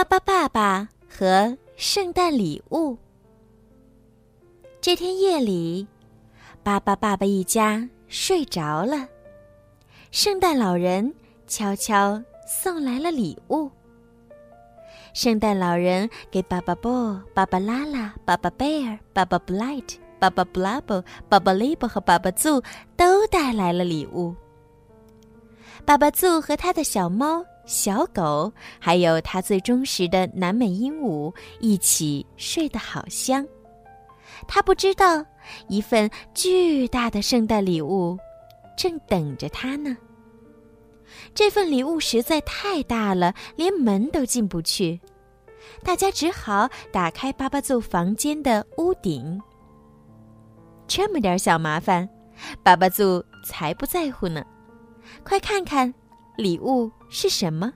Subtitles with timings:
[0.00, 2.96] 巴巴爸爸和圣诞礼物。
[4.80, 5.86] 这天夜里，
[6.62, 9.06] 巴巴爸爸一家睡着了，
[10.10, 11.14] 圣诞老人
[11.46, 13.70] 悄悄送来了礼物。
[15.12, 22.62] 圣诞老人给巴巴布、巴巴拉拉、巴巴贝尔、巴巴布莱特、巴巴布拉布、巴巴利布和巴巴祖
[22.96, 24.34] 都带来了礼物。
[25.84, 33.46] 巴巴祖和他的小猫、小狗，还有它最忠实的南美鹦鹉一起睡得好香。
[34.48, 35.24] 它不知道，
[35.68, 38.18] 一份巨大的圣诞礼物
[38.76, 39.96] 正等着它呢。
[41.34, 45.00] 这份礼物实在太大了，连门都进不去。
[45.84, 49.40] 大家只好打开巴巴祖房间的屋顶。
[50.86, 52.08] 这么点小麻烦，
[52.62, 54.42] 巴巴祖才不在乎呢。
[55.22, 55.92] 快看看，
[56.36, 57.72] 礼物是什么？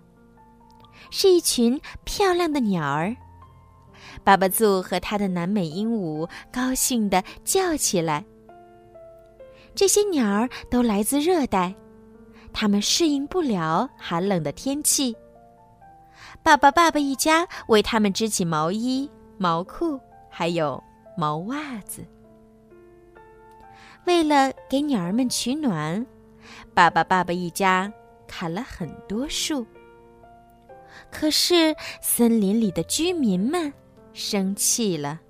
[1.10, 3.14] 是一群漂亮的鸟儿。
[4.22, 8.24] 巴巴祖和他的南美鹦鹉高兴地叫起来。
[9.74, 11.74] 这些鸟儿都来自热带，
[12.52, 15.14] 它们适应不了寒冷的天气。
[16.42, 19.98] 爸爸、爸爸一家为它们织起毛衣、毛裤，
[20.30, 20.82] 还有
[21.16, 22.06] 毛袜子。
[24.04, 26.04] 为了给鸟儿们取暖，
[26.72, 27.92] 爸爸、爸爸一家
[28.26, 29.66] 砍了很多树。
[31.10, 33.72] 可是森林里的居民们
[34.12, 35.20] 生气了。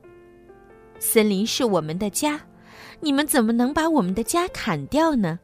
[0.99, 2.41] 森林是我们的家，
[3.01, 5.39] 你们怎么能把我们的家砍掉呢？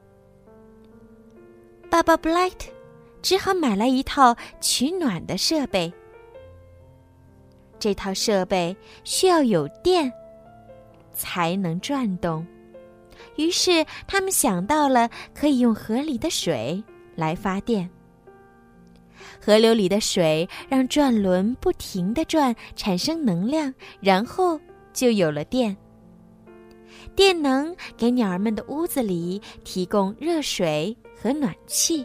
[1.90, 2.70] 爸爸布莱特
[3.20, 5.92] 只好买来一套取暖的设备。
[7.78, 10.12] 这套设备需要有电
[11.12, 12.46] 才能转动。
[13.36, 16.82] 于是他们想到了可以用河里的水
[17.20, 17.88] 来发电。
[19.38, 24.58] 河流里的水让转轮不停地转，产生能量，然后
[24.92, 25.76] 就有了电。
[27.14, 32.04] 电能给鸟儿们的屋子里提供热水和暖气。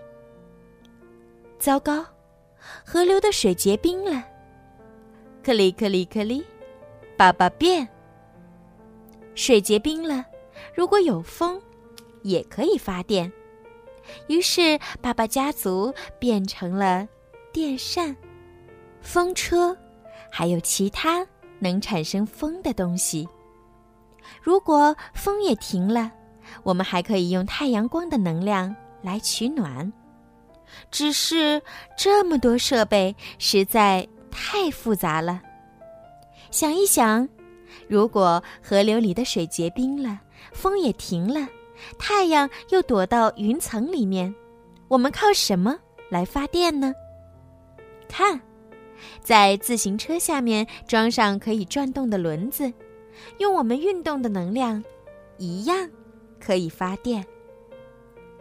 [1.58, 2.06] 糟糕，
[2.86, 4.24] 河流的水结冰了。
[5.42, 6.44] 克里克里克里，
[7.16, 7.88] 爸爸变。
[9.36, 10.26] 水结冰了。
[10.74, 11.62] 如果有风，
[12.24, 13.32] 也可以发电。
[14.28, 17.08] 于是，爸爸家族变成了
[17.52, 18.16] 电扇、
[19.02, 19.76] 风车，
[20.32, 21.26] 还有其他
[21.60, 23.28] 能产生风的东西。
[24.42, 26.12] 如果风也停了，
[26.64, 29.92] 我们还可以用太阳光的能量来取暖。
[30.92, 31.62] 只是
[31.98, 35.42] 这么多设备实在太复杂了。
[36.52, 37.28] 想一想，
[37.88, 40.20] 如果河流里的水结冰了，
[40.54, 41.48] 风也停了，
[41.98, 44.34] 太阳又躲到云层里面，
[44.88, 45.78] 我们靠什么
[46.10, 46.94] 来发电呢？
[48.08, 48.40] 看，
[49.22, 52.72] 在自行车下面装上可以转动的轮子，
[53.40, 54.84] 用我们运动的能量，
[55.38, 55.90] 一样
[56.40, 57.26] 可以发电。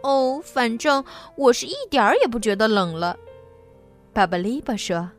[0.01, 1.03] 哦，反正
[1.35, 3.17] 我是一点儿也不觉得冷了。
[4.13, 5.11] 巴巴利巴说：“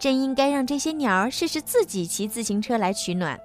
[0.00, 3.38] 真应该让这些鸟儿试试自己骑自行车来取暖。”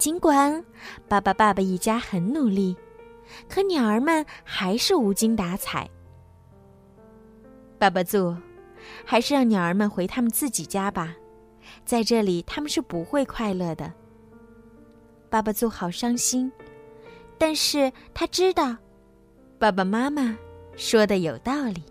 [0.00, 0.64] 尽管
[1.06, 2.74] 爸爸、爸爸一家很努力，
[3.50, 5.86] 可鸟儿们还是无精打采。
[7.78, 8.34] 爸爸做，
[9.04, 11.14] 还是让鸟儿们回他们自己家吧，
[11.84, 13.92] 在这里他们是不会快乐的。
[15.28, 16.50] 爸爸做好伤心，
[17.36, 18.74] 但是他知道，
[19.58, 20.34] 爸爸妈妈
[20.76, 21.84] 说的有道理。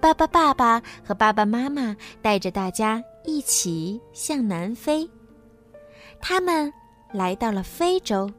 [0.00, 5.06] 爸爸、爸爸和爸爸妈妈带着大家一起向南飞。
[6.24, 6.72] 他们
[7.10, 8.30] 来到了非洲，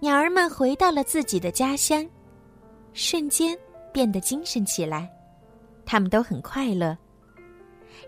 [0.00, 2.04] 鸟儿们回到了自己的家乡，
[2.92, 3.56] 瞬间
[3.92, 5.08] 变得精神起来，
[5.86, 6.98] 他们都很快乐。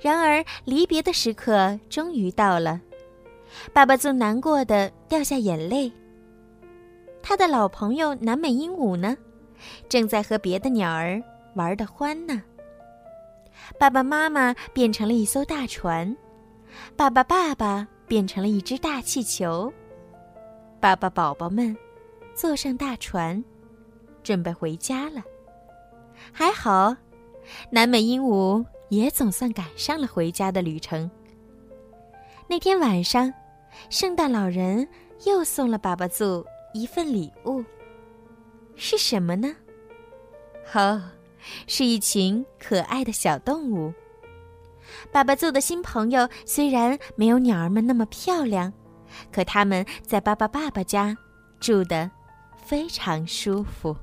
[0.00, 2.80] 然而，离别的时刻终于到了，
[3.72, 5.90] 爸爸最难过的掉下眼泪。
[7.22, 9.16] 他的老朋友南美鹦鹉呢，
[9.88, 11.22] 正在和别的鸟儿
[11.54, 12.42] 玩得欢呢。
[13.78, 16.14] 爸爸妈妈变成了一艘大船，
[16.96, 17.86] 爸爸爸爸。
[18.08, 19.72] 变成了一只大气球。
[20.80, 21.76] 爸爸宝宝们
[22.34, 23.42] 坐上大船，
[24.22, 25.22] 准备回家了。
[26.32, 26.96] 还好，
[27.70, 31.10] 南美鹦鹉也总算赶上了回家的旅程。
[32.48, 33.32] 那天晚上，
[33.90, 34.88] 圣诞老人
[35.26, 37.62] 又送了爸爸祖一份礼物。
[38.74, 39.54] 是什么呢？
[40.74, 41.02] 哦，
[41.66, 43.92] 是一群可爱的小动物。
[45.10, 48.72] 爸爸做的新朋友虽然没有鸟儿们那么漂亮，
[49.32, 51.16] 可他们在爸爸爸爸家
[51.60, 52.10] 住的
[52.56, 53.96] 非常舒服。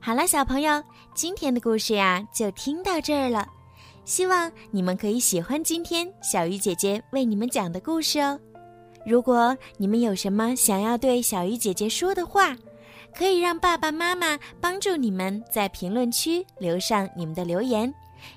[0.00, 0.82] 好了，小朋友，
[1.14, 3.46] 今天的故事呀就听到这儿了。
[4.04, 8.40] 希望你们可以喜欢今天小鱼姐姐为你们讲的故事哦。
[9.06, 12.56] 如果你们有什么想要对小鱼姐姐说的话，
[13.16, 17.92] 可以让爸爸妈妈帮助你们在评论区留上你们的留言。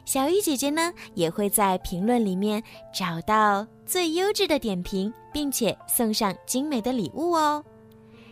[0.06, 2.62] 小鱼姐姐呢也会在评论里面
[2.94, 7.64] 找到最优质的点评，并且送上精美的礼物哦。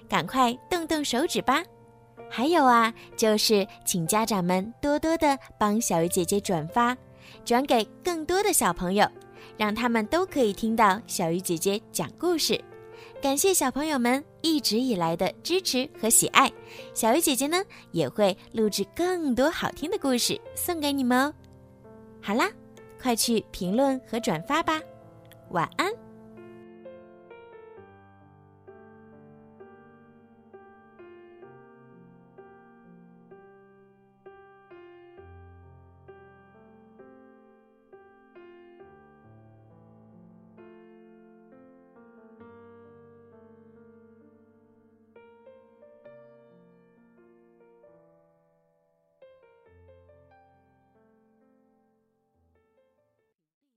[0.09, 1.63] 赶快动动手指吧！
[2.29, 6.95] 还有啊，就是请家长们多多的帮小鱼姐姐转发，
[7.43, 9.05] 转给更多的小朋友，
[9.57, 12.61] 让他们都可以听到小鱼姐姐讲故事。
[13.21, 16.51] 感谢小朋友们一直以来的支持和喜爱，
[16.93, 17.61] 小鱼姐姐呢
[17.91, 21.33] 也会录制更多好听的故事送给你们哦。
[22.21, 22.49] 好啦，
[23.01, 24.79] 快去评论和转发吧，
[25.49, 25.91] 晚安。